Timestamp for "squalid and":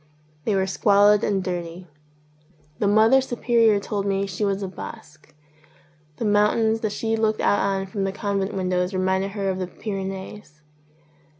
0.65-1.43